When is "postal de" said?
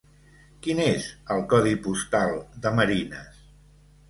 1.89-2.73